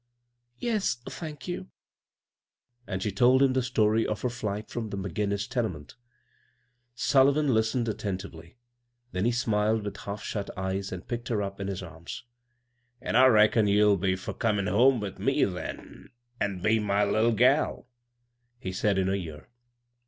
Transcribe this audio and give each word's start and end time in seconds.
"Yes, 0.57 0.97
thank 1.07 1.47
you." 1.47 1.67
And 2.87 3.03
she 3.03 3.11
told 3.11 3.43
him 3.43 3.53
the 3.53 3.61
story 3.61 4.03
of 4.07 4.23
her 4.23 4.31
flight 4.31 4.67
from 4.71 4.89
the 4.89 4.97
McGinois 4.97 5.47
tene 5.47 5.71
ment 5.73 5.93
Sullivan 6.95 7.53
listened 7.53 7.87
attentively; 7.87 8.57
then 9.11 9.25
he 9.25 9.31
smiled 9.31 9.83
with 9.83 9.95
half 9.97 10.23
shut 10.23 10.49
eyes 10.57 10.91
and 10.91 11.07
picked 11.07 11.27
her 11.27 11.43
up 11.43 11.59
in 11.61 11.67
his 11.67 11.83
arms." 11.83 12.23
An' 13.01 13.15
I 13.15 13.27
reckon 13.27 13.67
you'll 13.67 13.95
be 13.95 14.15
fur 14.15 14.33
comin' 14.33 14.65
home 14.65 14.99
with 15.01 15.19
me 15.19 15.45
then, 15.45 16.09
an' 16.39 16.63
be 16.63 16.79
my 16.79 17.03
litde 17.05 17.37
gal," 17.37 17.87
he 18.57 18.71
said 18.71 18.97
in 18.97 19.05
her 19.05 19.13
ear. 19.13 19.49